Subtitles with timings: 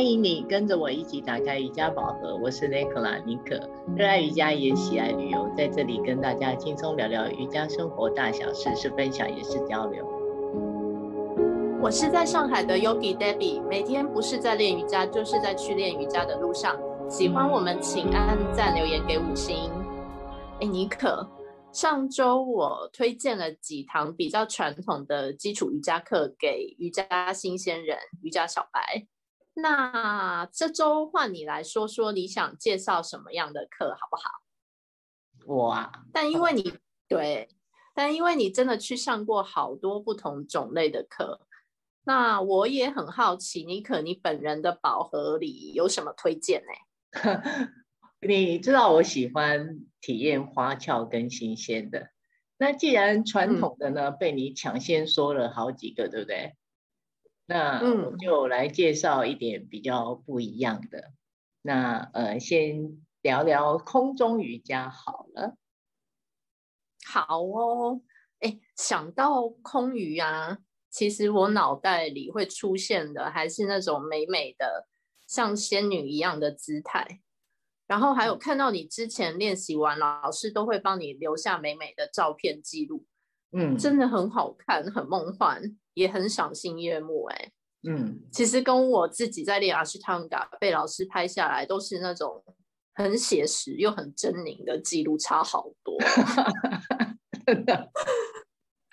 [0.00, 3.60] 欢迎你跟着我一起打开瑜伽宝盒，我是 n i c o l a 尼可，
[3.94, 10.02] 热爱瑜伽也喜爱旅游，在这里跟大家轻松聊聊瑜伽生活大小事，是分享也是交流。
[11.82, 16.80] 我是在上海的 Yogi Debbie，每天不是在练瑜伽，就是在去练瑜伽的路上。
[17.10, 19.70] 喜欢我们，请按赞留言给五星。
[20.62, 21.28] 哎，尼可。
[21.72, 29.06] 上周我推荐了几堂比较传统的基础瑜伽课给瑜伽新鲜人、瑜伽小白。
[29.54, 34.30] 那这周换你来说说，你想介绍什么样的课，好不好？
[35.46, 36.74] 我啊，但因为你
[37.08, 37.48] 对，
[37.94, 41.40] 但因为你真的去上过好多不同种类的课，
[42.04, 47.42] 那我也很好奇，妮可你本人的宝盒里有什么推荐呢？
[48.20, 52.10] 你知道我喜欢体验花俏跟新鲜的，
[52.58, 56.54] 那既然传统的呢、嗯、被你抢先说了好几个，对不对？
[57.50, 61.10] 那我就来介绍一点比较不一样的。
[61.62, 65.56] 那呃，先聊聊空中瑜伽好了。
[67.04, 68.02] 好哦，
[68.38, 70.58] 哎，想到空余啊，
[70.90, 74.86] 其实我脑袋里会出现的还是那种美美的
[75.26, 77.20] 像仙女一样的姿态。
[77.88, 83.04] 然后还有看到你之前练习完，老师都会帮你留下美美的照片记录，
[83.50, 87.52] 嗯，真的很好看，很梦幻，也很赏心悦目，哎，
[87.86, 92.42] 嗯，其实跟我自己在练阿斯汤加被老师拍下来，都是那种
[92.94, 95.98] 很写实又很狰狞的记录，差好多，
[97.46, 97.90] 真的，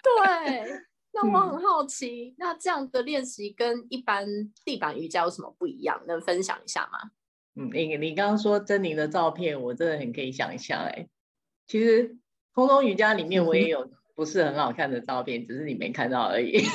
[0.03, 0.81] 对，
[1.13, 4.27] 那我很好奇，嗯，那这样的练习跟一般
[4.65, 6.01] 地板瑜伽有什么不一样？
[6.07, 7.11] 能分享一下吗？
[7.55, 11.07] 嗯，你你刚刚说狰狞的照片，我真的很可以想象哎。
[11.65, 12.17] 其实
[12.53, 16.57] 空中瑜伽里面我也有不是很好看的照片，只是你没看到而已。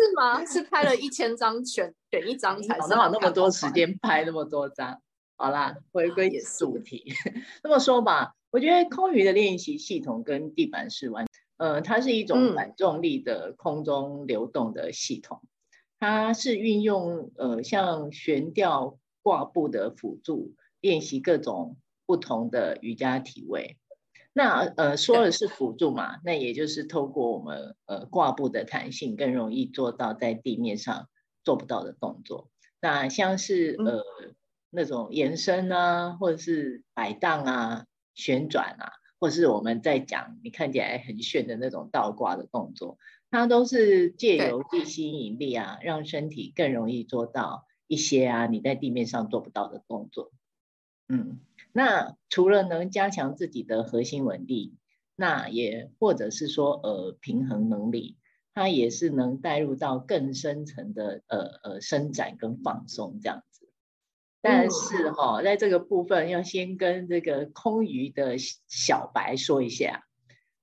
[0.00, 0.42] 是吗？
[0.46, 2.78] 是拍了一千张选选一张才？
[2.78, 5.02] 哪有那么多时间拍那么多张？
[5.36, 7.12] 好啦，回归主题。
[7.62, 11.26] 那么说吧，我觉得空余的练习系统跟地板式完，
[11.58, 15.48] 呃，它是一种反重力的空中流动的系统，嗯、
[16.00, 18.96] 它是运用呃像悬吊。
[19.22, 23.76] 挂布的辅助练习各种不同的瑜伽体位，
[24.32, 31.08] 那呃说的是辅助嘛，那也就是透过我们呃挂布的弹性，更容易做到在地面上
[31.44, 32.48] 做不到的动作。
[32.80, 34.02] 那像是呃
[34.70, 42.98] 那种延伸啊，或者是摆荡啊、旋转啊，或者是我们在讲你看起来很炫的那种倒挂的动作，
[43.30, 47.66] 它都是借由地心引力啊，让身体更容易做到。
[47.92, 50.30] 一些啊，你在地面上做不到的动作，
[51.08, 51.40] 嗯，
[51.72, 54.76] 那除了能加强自己的核心稳定，
[55.16, 58.16] 那也或者是说呃平衡能力，
[58.54, 63.68] 它也是能带入到更深层的呃呃伸展跟放松这样子。
[64.42, 70.06] 但是哈、哦，在这个部分要先跟这个空余的小白说一下，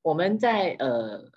[0.01, 1.31] 我们在呃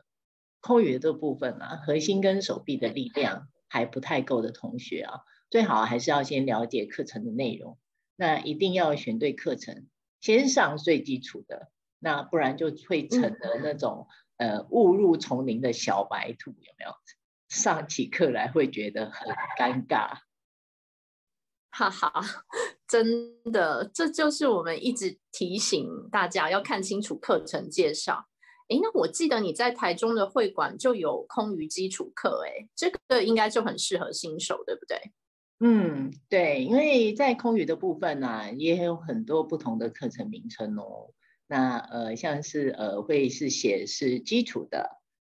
[0.63, 5.21] 空余的部分啊，核心跟手臂的力量还不太够的同学啊。
[5.51, 7.77] 最好还是要先了解课程的内容，
[8.21, 9.87] 那一定要选对课程，
[10.21, 16.93] 先上最基础的，那不然就会成了那种、嗯、呃误入丛林的小白兔，有没有？
[17.49, 19.27] 上起课来会觉得很
[19.59, 20.19] 尴尬。
[21.73, 22.13] 哈哈，
[22.87, 28.29] 真的，这就是我们一直提醒大家要看清楚课程介绍。
[28.69, 35.01] 诶，那我记得你在台中的会馆就有空余基础课，诶，这个应该就很适合新手，对不对？
[35.63, 41.13] 嗯，对，因为在空余的部分呢、啊，也有很多不同的课程名称哦。
[41.47, 44.89] 那呃，像是呃，会是写是基础的，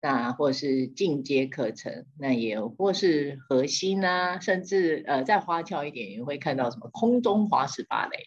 [0.01, 8.17] 那或是进阶课程，那也或是核心啊，甚至呃再花俏一点，也会看到什么空中花式芭蕾。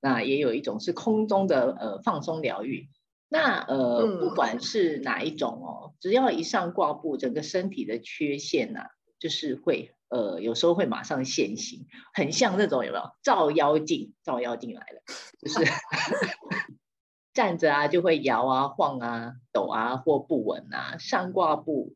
[0.00, 2.88] 那也有一种是空中的呃放松疗愈。
[3.28, 8.86] 那呃，不管是哪一种哦，只要一上挂布，整个身体的缺陷呐、啊，
[9.18, 9.90] 就是会。
[10.12, 14.12] 呃，有时候会马上现形，很像那种有没有照妖镜？
[14.22, 15.02] 照妖镜来了，
[15.40, 15.64] 就是
[17.32, 20.98] 站着啊就会摇啊晃啊抖啊或不稳啊。
[20.98, 21.94] 上挂布，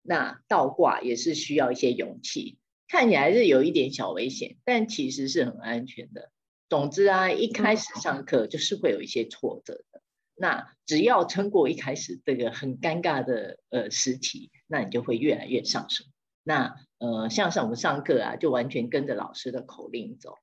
[0.00, 2.56] 那倒挂也是需要一些勇气，
[2.88, 6.30] 看起来是有一点小危险，但其实是很安全的。
[6.70, 10.00] 总之啊，一开始上课就是会有一些挫折的，
[10.34, 16.04] 那只要撑过一开始这个很尴尬的呃时期，那你就会越来越上手。
[16.42, 20.34] 那呃，像是我们上课啊，就完全跟着老师的口令走，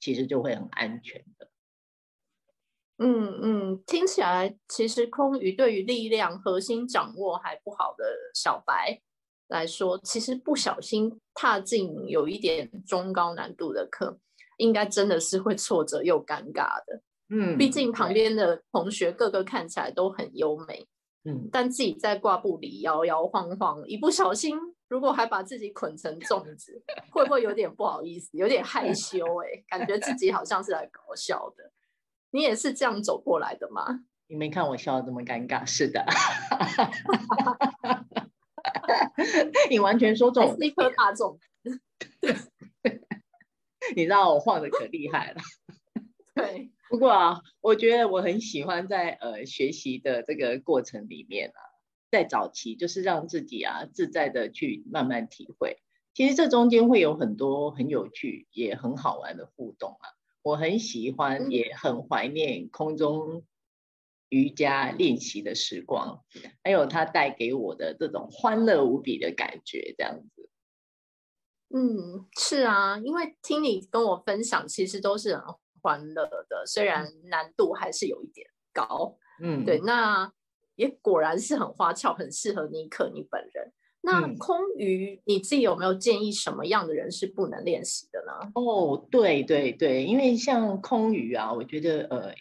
[0.00, 1.48] 其实就会很安全的。
[2.98, 9.00] 嗯嗯，听起来其实空余对于力量核心掌握还不好的小白，
[9.48, 14.16] 来说，其实不小心踏进有一点中高难度的课，
[14.58, 17.02] 应该真的是会挫折又尴尬的。
[17.30, 20.86] 嗯，毕竟旁边的同学个个看起来都很优美，
[21.24, 24.56] 嗯，但自己在挂布里摇摇晃晃，一不小心，
[24.88, 29.48] 如果还把自己捆成粽子， 会不会有点不好意思，有点害羞、 欸？
[29.48, 31.72] 哎，感觉自己好像是来搞笑的。
[32.30, 34.00] 你也是这样走过来的吗？
[34.26, 36.04] 你没看我笑的这么尴尬，是的。
[39.70, 41.38] 你完全说中，一颗大粽。
[43.94, 45.40] 你知道我晃的可厉害了。
[46.34, 51.60] 对，不过啊，我觉得我很喜欢在呃学习的这个过程里面啊，
[52.14, 55.78] 在早期就是让自己啊自在的去慢慢体会。
[56.14, 63.42] 其实这中间会有很多很有趣也很好玩的互动啊，我很喜欢，也很怀念空中
[64.28, 66.22] 瑜伽练习的时光，
[66.62, 70.48] 还有它带给我的这种欢乐无比的感觉，这样子。
[71.74, 75.42] 嗯，是啊，因为听你跟我分享，其实都是很
[75.82, 79.18] 欢乐的，虽然难度还是有一点高。
[79.42, 80.32] 嗯，对，那
[80.76, 83.72] 也果然是很花俏，很适合尼克你本人。
[84.00, 88.50] 那空余，你自己有没有建议什么样的人是不能练习的呢？
[88.54, 92.34] 哦，对对对，因为像空余啊，我觉得呃。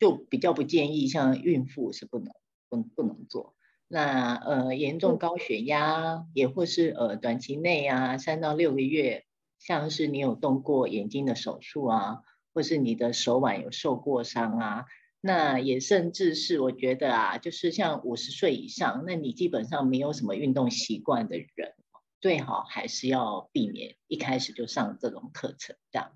[0.00, 2.32] 就比较不建议，像孕妇是不能
[2.70, 3.54] 不不能做。
[3.86, 9.26] 那呃严重高血压，也或是呃短期内啊三到六个月，
[9.58, 12.20] 像是你有动过眼睛的手术啊，
[12.54, 14.86] 或是你的手腕有受过伤啊，
[15.20, 21.74] 那也甚至是我觉得啊，就是像五十岁以上，那你基本上没有什么运动习惯的人，
[22.20, 26.12] 最好还是要避免一开始就上这种课程这样。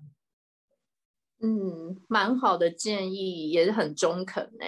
[1.41, 4.65] 嗯，蛮好的建议，也是很中肯呢。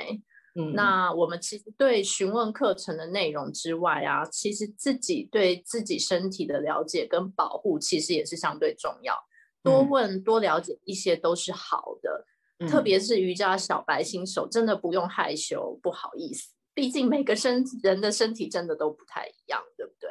[0.53, 9.15] 嗯，那我们其实对询问课程的内容之外啊，其实自己对自己身体的了解跟保护，其实也是相对重要。
[9.63, 12.25] 多问多了解一些都是好的，
[12.59, 16.53] 嗯，特别是瑜伽小白新手，真的不用害羞，不好意思。
[16.73, 20.09] 毕竟每个身人的身体真的都不太一样，对不对？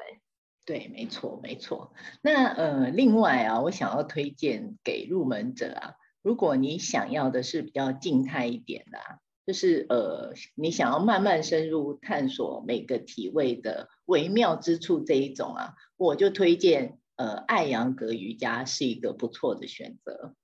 [0.64, 1.92] 对，没错，没错。
[2.22, 5.94] 那呃，另外啊，我想要推荐给入门者啊。
[6.22, 8.98] 如果你想要的是比较静态一点的，
[9.46, 20.34] 就是呃，你想要慢慢深入探索每个体位的微妙之处这一种啊，我就推荐呃艾扬格瑜伽是一个不错的选择。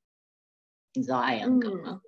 [0.95, 1.83] 你知道艾扬格吗？
[1.87, 2.01] 嗯，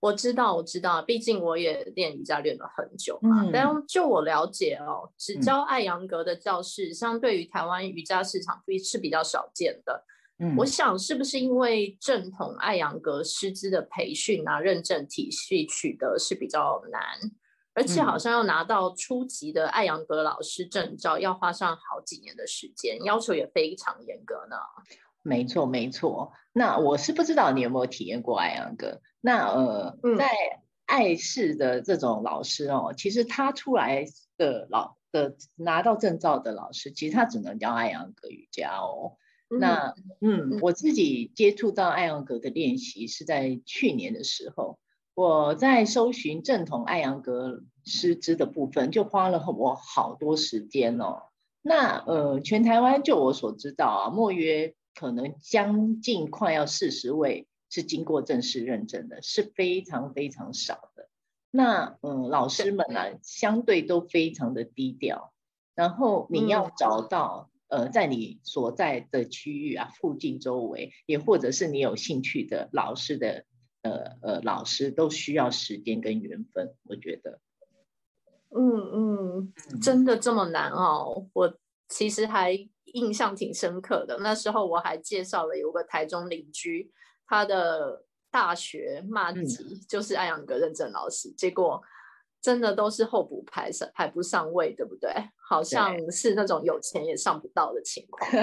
[0.00, 3.44] 我知道，我知道，毕竟我也练瑜伽练了很久嘛。
[3.44, 10.04] 嗯，但就我了解哦，只教艾扬格的教室，嗯，相对于台湾瑜伽市场是比较少见的。
[10.56, 17.00] 我想是不是因为正统艾扬格师资的培训啊，认证体系取得是比较难，
[17.74, 24.56] 而且好像要拿到初级的艾扬格老师证照，要花上好几年的时间，要求也非常严格呢。
[25.22, 26.32] 没错，没错。
[26.52, 29.00] 那我是不知道你有没有体验过艾扬格？
[29.20, 30.28] 那呃，在
[30.84, 34.04] 艾式的这种老师哦，其实他出来
[34.36, 39.16] 的老的拿到证照的老师，其实他只能教艾扬格瑜伽哦。
[39.48, 44.78] 那嗯，我自己接触到艾扬格的练习是在去年的时候，
[45.14, 51.24] 我在搜寻正统艾扬格师资的部分，就花了我好多时间哦。
[51.60, 61.08] 那呃，全台湾就我所知道啊，莫约可能将近快要四十位是经过正式认证的，是非常非常少的。
[61.50, 65.32] 那嗯，老师们呢、啊，相对都非常的低调，
[65.74, 67.48] 然后你要找到。
[67.68, 73.46] 呃，在你所在的区域啊，附近周围，也或者是你有兴趣的老师的，
[73.80, 77.40] 呃呃，老师都需要时间跟缘分，我觉得。
[78.50, 81.30] 嗯嗯，真的这么难哦？
[81.32, 81.58] 我
[81.88, 82.52] 其实还
[82.92, 86.90] 印象挺深刻的，那时候我还介绍了有个台中邻居，
[87.26, 91.82] 他的大学麻吉就是艾扬格认证老师，嗯、结果。
[92.44, 95.12] 真的都是候补排上排不上位，对不对？
[95.48, 98.28] 好像是那种有钱也上不到的情况。
[98.32, 98.42] 对，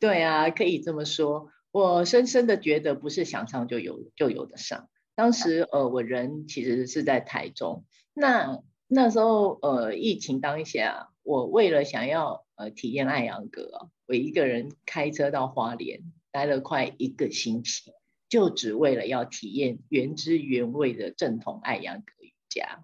[0.10, 1.48] 对啊，可以这么说。
[1.70, 4.88] 我深深的觉得不是想上就有就有的上。
[5.14, 17.92] 当时呃，我人其实是在台中，那那时候呃，疫情当下，我为了想要呃体验艾扬格，我一个人开车到花莲，待了快一个星期，
[18.30, 22.82] 就只为了要体验原汁原味的正统艾扬格瑜伽。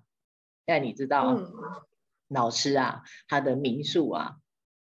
[0.66, 1.54] 但你知道，嗯、
[2.28, 4.36] 老师啊，他的民宿啊，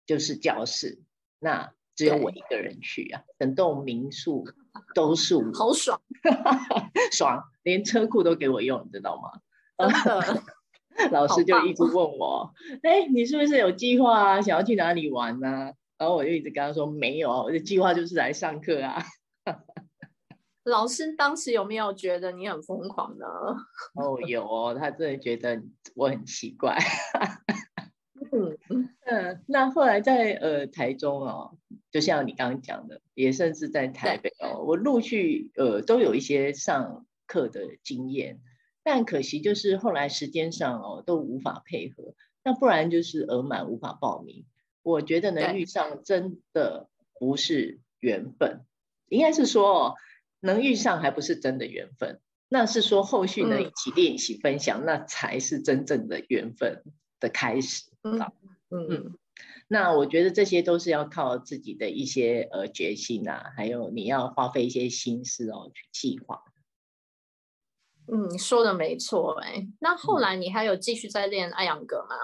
[0.06, 1.02] 就是教室，
[1.38, 4.48] 那只有我一个人去啊，整栋民宿
[4.96, 6.02] 都是我，好爽，
[7.12, 9.42] 爽，连车库都给我用，你知道吗？
[11.12, 12.52] 老师就一直问我，
[12.84, 14.42] 哎、你是不是有计划啊？
[14.42, 15.74] 想要去哪里玩呢、啊？
[15.98, 19.04] 然后我就一直跟他说没有，我的计划就是来上课啊。
[20.66, 23.26] 老师当时有没有觉得你很疯狂呢？
[23.96, 25.62] 哦，有哦，他真的觉得
[25.96, 26.78] 我很奇怪。
[28.32, 28.58] 嗯
[29.10, 31.58] 嗯，那后来在呃台中哦，
[31.92, 38.40] 就像你刚刚讲的，也甚至在台北哦，我陆续呃都有一些上课的经验，
[38.92, 44.48] 但可惜就是后来时间上哦都无法配合，那不然就是额满无法报名。
[44.82, 48.66] 我觉得能遇上真的不是缘分，
[49.10, 49.96] 应该是说哦，
[50.40, 56.84] 能遇上还不是真的缘分，那是说后续能一起练习分享，嗯、那才是真正的缘分
[57.20, 57.92] 的开始。
[58.02, 58.20] 嗯
[58.72, 59.16] 嗯嗯，
[59.68, 66.42] 那我觉得这些都是要靠自己的一些呃决心啊，还有你要花费一些心思哦去计划。
[68.12, 69.68] 嗯，说的没错哎。
[69.80, 72.16] 那后来你还有继续在练艾扬格吗？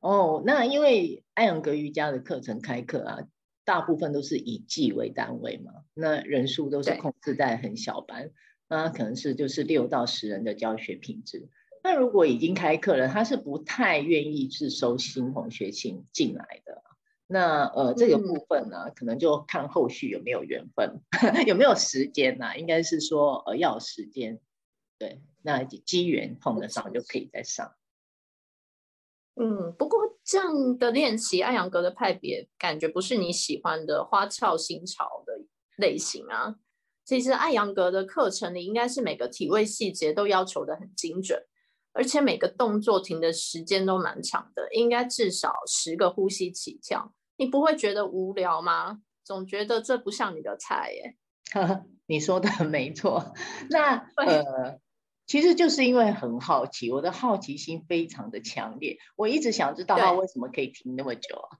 [0.00, 3.18] 哦，那因为艾扬格瑜伽的课程开课啊，
[3.64, 8.30] 大部分都是以季为单位嘛，那人数都是控制在很小班，
[8.68, 11.48] 那可能是就是六到十人的教学品质。
[11.82, 16.82] 那如果已经开课了，他是不太愿意是收新同学进进来的。
[17.26, 21.00] 那呃，这个部分呢，可能就看后续有没有缘分，
[21.46, 22.56] 有没有时间呐、啊？
[22.56, 24.38] 应该是说呃要有时间，
[25.04, 27.74] 对，那机缘碰得上就可以再上。
[29.34, 35.44] 嗯，不过这样的练习，艾扬格的派别感觉不是你喜欢的花俏新潮的
[35.76, 36.54] 类型啊。
[37.04, 41.38] 其实艾扬格的课程里，应该是每个体位细节都要求的很精准，
[41.92, 47.12] 而且每个动作停的时间都蛮长的，应该至少十个呼吸起跳。
[47.36, 49.02] 你不会觉得无聊吗？
[49.22, 51.16] 总觉得这不像你的菜耶。
[52.06, 53.34] 你说的没错，
[53.68, 54.80] 那呃。
[55.26, 61.58] 其实就是因为很好奇，我的好奇心非常的强烈，我一直想知道他为什么可以停那么久啊？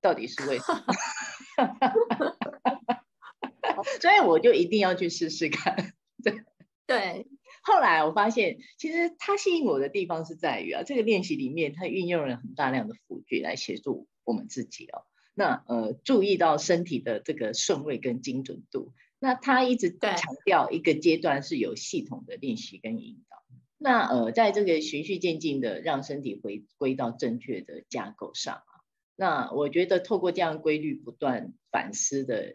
[0.00, 0.84] 到底是为什么？
[4.00, 5.94] 所以我就一定要去试试看。
[6.22, 6.44] 对
[6.86, 7.26] 对。
[7.64, 15.04] 后来我发现，其实它吸引我的地方是在于啊，这个练习里面它运用了很大量的辅具来协助我们自己哦。
[15.34, 18.92] 那呃，注意到身体的这个顺位跟精准度。
[19.22, 23.36] 那他一直强调一个阶段是有系统的练习跟引导。
[23.78, 28.82] 那呃，在这个循序渐进的让身体回归到正确的架构上啊，
[29.14, 32.52] 那我觉得透过这样规律不断反思的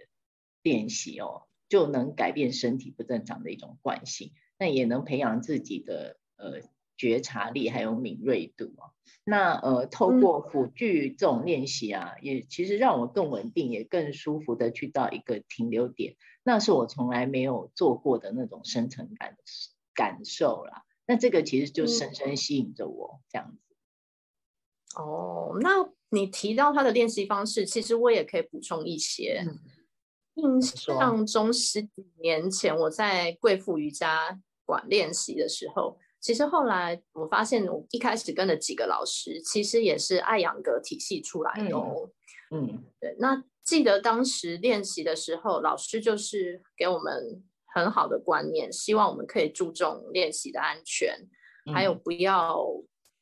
[0.62, 6.64] 练习哦，就能改变身体不正常的一种惯性，那也能培养自己的呃
[6.98, 8.92] 觉察力还有敏锐度啊。
[9.24, 16.16] 那呃，透过辅具这种练习啊，也其实让我更稳定，也更舒服的去到一个停留点。
[16.44, 19.36] 那是我从来没有做过的那种深层感
[19.94, 20.84] 感受啦。
[21.06, 23.76] 那这个其实就深深吸引着我这样子。
[24.96, 29.44] 哦，那你提到他的练习方式，其实我也可以补充一些。
[29.46, 29.60] 嗯、
[30.36, 42.10] 印象中十几年前我在贵妇瑜伽馆练习的时候，其实后来我发现，我一开始跟的几个老师，其实也是爱扬格体系出来的哦。
[42.52, 43.44] 嗯，嗯对，那。
[43.68, 47.44] 记得当时练习的时候，老师就是给我们
[47.76, 51.28] 很好的观念，希望我们可以注重练习的安全，
[51.66, 52.66] 嗯、还有不要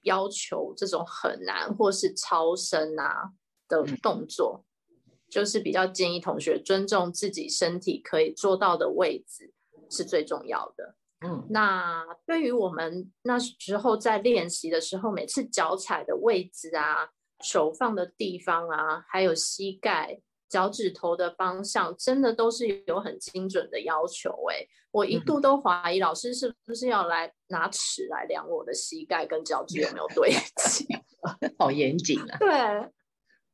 [0.02, 3.32] 要求这种很难或是超深啊
[3.68, 4.96] 的动作，嗯、
[5.32, 9.52] 就是比较建议同学尊重自己身体可以做到的位置
[9.90, 10.96] 是最重要的。
[11.26, 17.10] 嗯，那对于我们那时候在练习的时候，每次脚踩的位置啊，
[17.44, 20.22] 手放的地方啊，还有膝盖。
[20.48, 30.32] 脚趾头的方向真的都是有很精准的要求哎，我一度都怀疑老师是不是要来拿尺来量我的膝盖跟脚趾有没有对
[30.64, 30.86] 齐，
[31.58, 32.38] 好严谨啊。
[32.38, 32.48] 对，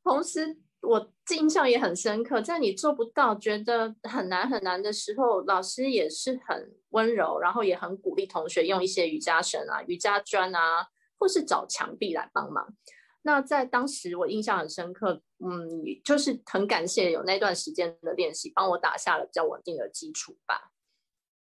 [0.04, 12.74] 同时我印象也很深刻，在你做不到、觉得很难很难的时候，老师也是很温柔，然后也很鼓励同学用一些瑜伽绳啊、瑜伽砖啊，或是找墙壁来帮忙。
[13.22, 15.68] 那在当时我印象很深刻，嗯，
[16.04, 20.72] 就是很感谢有那段时间的练习，帮我打下了比较稳定的基础吧。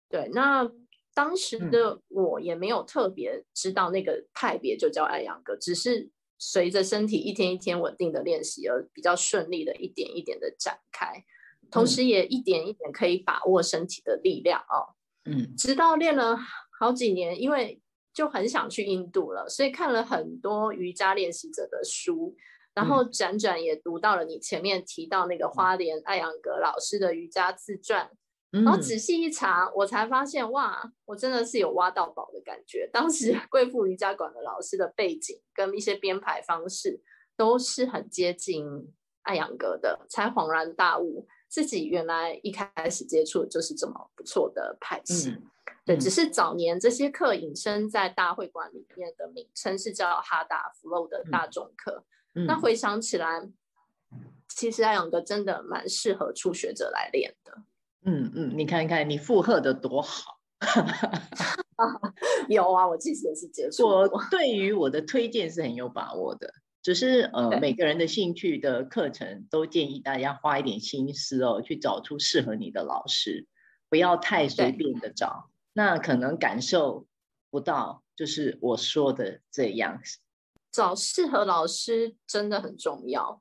[0.09, 0.69] 对，那
[1.15, 6.11] 当时的我也没有特别知道那个派别就叫艾扬格，只是
[6.41, 11.25] 随着身体一天一天稳定的练习而比较顺利的一点一点的展开，
[11.71, 14.99] 同时也一点一点可以把握身体的力量哦。
[15.27, 16.37] 嗯，直到练了
[16.81, 17.81] 好几年，因为。
[18.13, 22.37] 就很想去印度了，所以看了很多瑜伽练习者的书，
[22.75, 28.11] 然后辗转也读到了你前面提到那个花莲艾扬格老师的瑜伽自传，
[28.51, 32.91] 然后仔细一查，我才发现哇，我真的是有挖到宝的感觉。
[32.93, 37.01] 当时 贵妇瑜伽馆的老师的背景跟一些编排方式
[37.37, 38.93] 都是很接近
[39.23, 45.31] 艾扬格的，才恍然大悟，自己原来一开始接触就是这么不错的派系。
[45.31, 45.43] 嗯、
[45.85, 52.05] 对，只是早年这些课引申在大会馆里面的名称是叫哈达 Flow 的大众课。
[52.35, 53.49] 嗯、那回想起来，
[54.49, 57.63] 其实艾扬格真的蛮适合初学者来练的。
[58.05, 60.39] 嗯嗯，你看看你附和的多好，
[62.49, 63.87] 有啊，我其实也是接触。
[63.87, 66.53] 我对于我的推荐是很有把握的，
[66.83, 73.47] 只是呃每个人的兴趣的课程都建议大家花一点心思哦，去找出适合你的老师，
[73.89, 77.07] 不要太随便的找，那可能感受
[77.51, 80.01] 不到就是我说的这样。
[80.73, 83.41] 找适合老师真的很重要。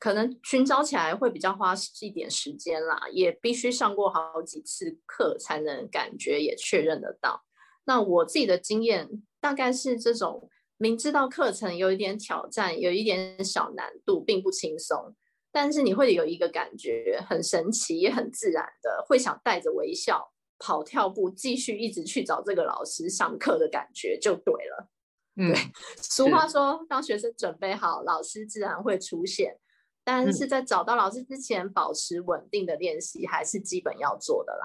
[0.00, 7.44] 可能寻找起来会比较花一点时间啦，也必须上过好几次课才能感觉也确认得到。
[7.84, 9.08] 那我自己的经验
[9.40, 15.14] 大概是这种，明知道课程有一点挑战，有一点小难度，并不轻松，
[15.52, 24.88] 但是你会有一个感觉很神奇，也很自然的会想带着微笑跑跳步，继续一直去找这个老师上课的感觉就对了。
[25.36, 25.60] 嗯，对，
[26.00, 29.58] 俗话说，当学生准备好，老师自然会出现。
[30.04, 34.60] 但是在找到老师之前，保持稳定的练习还是基本要做的啦。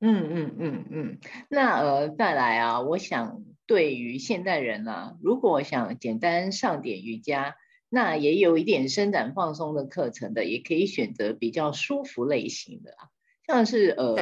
[0.00, 1.18] 嗯嗯嗯嗯。
[1.48, 7.56] 那呃，再来啊，我想对于现代人啊，如果想简单上点瑜伽，
[7.88, 13.08] 那也有一点伸展放松的课程的，也可以选择比较舒服类型的啊，
[13.46, 14.16] 像是呃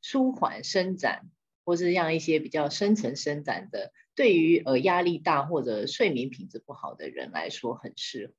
[0.00, 1.28] 舒缓伸展，
[1.64, 8.32] 或是像一些比较深层伸展的，对于呃压力大或者睡眠品质不好的人来说很适合。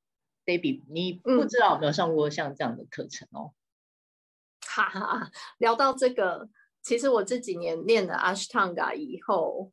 [0.50, 3.54] Baby，你不知道有没有上过像这样的课程哦？
[4.66, 6.50] 哈哈，聊到这个，
[6.82, 9.72] 其实我这几年练了 Ashtanga 以后，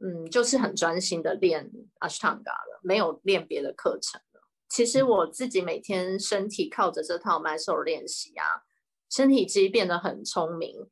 [0.00, 4.42] 嗯，就是很专心的练 Ashtanga 了，没有练别的课程了。
[4.68, 8.64] 其实我自己每天身体靠着这套 Mysore 练习啊，
[9.08, 10.88] 身体其实变得很聪明，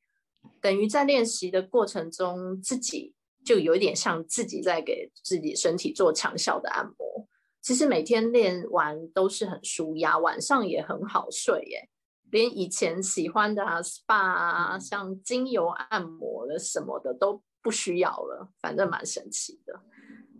[0.60, 7.28] 等于在练习的过程中，自己就有一点像自己在给自己身体做强效的按摩。
[7.64, 11.88] 其实每天练完都是很舒压，晚上也很好睡耶。
[12.30, 19.80] 连以前喜欢的啊 SPA 啊，像精油按摩的什么的都不需要了，反正蛮神奇的。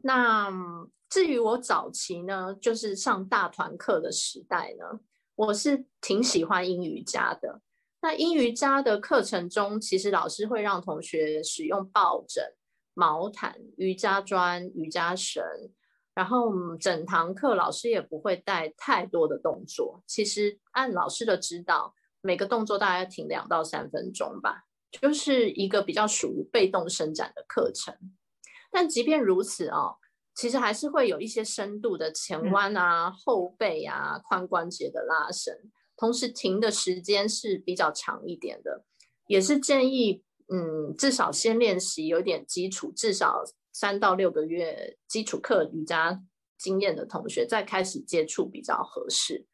[0.02, 0.52] 那
[1.08, 5.00] 至于我早期呢，就是上大团课的时代呢，
[5.34, 7.62] 我是挺喜欢阴瑜伽的。
[8.02, 12.44] 那阴瑜伽的课程中，其实老师会让同学使用抱枕、
[12.92, 15.42] 毛毯、瑜伽砖、瑜伽绳。
[16.14, 27.92] 然后整堂课老师也不会带太多的动作，其实按老师的指导，每个动作大概停两到三分钟吧，就是一个比较属于被动伸展的课程。
[28.70, 29.96] 但即便如此哦，
[30.36, 35.52] 其实还是会有一些深度的前弯啊、后背啊、髋关节的拉伸，
[35.96, 38.84] 同时停的时间是比较长一点的，
[39.26, 43.42] 也是建议嗯，至少先练习有点基础，至少。
[43.74, 46.22] 三到六个月基础课瑜伽
[46.56, 49.46] 经验的同学再开始接触比较合适，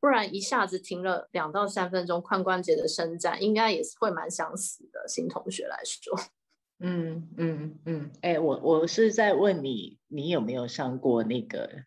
[0.00, 5.06] 不然一下子停了两到三分钟髋关节的伸展，应该也是会蛮想死的。
[5.08, 6.18] 新同学来说，
[6.80, 11.84] 嗯嗯嗯，哎、我我是在问你，你有没有上过那个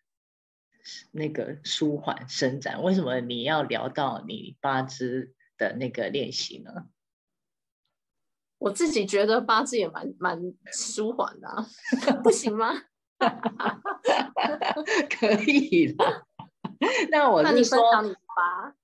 [1.10, 2.82] 那个舒缓伸展？
[2.82, 6.88] 为什么你要聊到你八支的那个练习呢？
[8.62, 10.40] 我自己觉得八字也蛮蛮
[10.72, 11.66] 舒缓的，啊，
[12.22, 12.72] 不行吗？
[15.18, 16.22] 可以啦。
[17.10, 17.78] 那我是说，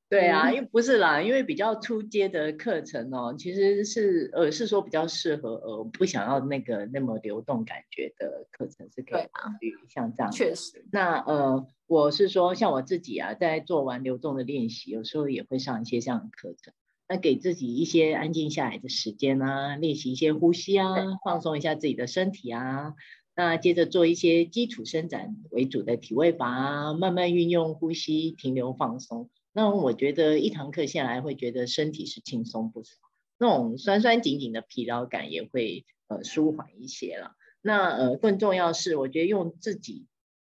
[0.09, 10.33] 对啊，因为不是啦，因为比较初阶的课程哦，其实是呃是说比较适合呃不想要那个那么流动感觉的课程是可以考虑，像这样。
[10.33, 10.85] 确实。
[10.91, 16.73] 那呃，我是说像我自己啊，在做完流动的练习，有时候也会上一些这样的课程。
[17.09, 20.95] 那给自己一些安静下来的时间啊，练习一些呼吸啊，
[21.25, 22.95] 放松一下自己的身体啊。
[23.35, 29.31] 那接着做一些基础伸展为主的体位法啊，慢慢运用呼吸停留放松。
[29.53, 32.97] 那我觉得一堂课下来会觉得身体是轻松不少，
[33.39, 37.33] 那种酸酸紧紧的疲劳感也会呃舒缓一些了。
[37.63, 40.07] 那呃更重要是，我觉得用自己。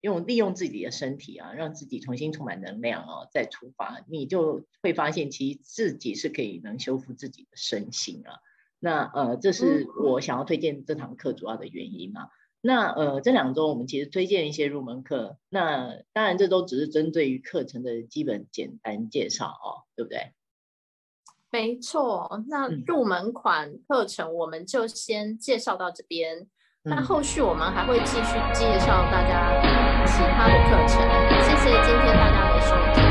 [0.02, 8.40] 用利用自己的身体啊，让自己重新充满能量哦，再出发，你就会发现其实自己是可以能修复自己的身心啊。
[8.78, 12.28] 那呃，这是我想要推荐这堂课主要的原因嘛。
[12.60, 20.32] 那呃，这两周我们其实推荐一些入门课，那当然这都只是针对于课程的基本简单介绍哦，对不对？
[21.50, 26.48] 没错，那入门款课程我们就先介绍到这边，
[26.84, 29.52] 那、嗯、后续我们还会继续介绍大家
[30.04, 31.00] 其他的课程。
[31.40, 33.01] 谢谢今天大家。